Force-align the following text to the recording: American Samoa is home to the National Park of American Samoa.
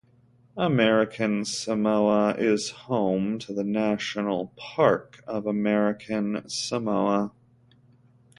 American 0.57 1.45
Samoa 1.45 2.31
is 2.33 2.71
home 2.71 3.37
to 3.37 3.53
the 3.53 3.63
National 3.63 4.51
Park 4.57 5.23
of 5.27 5.45
American 5.45 6.41
Samoa. 6.49 7.31